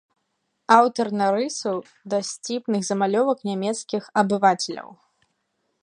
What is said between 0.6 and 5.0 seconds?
Аўтар нарысаў, дасціпных замалёвак нямецкіх абывацеляў.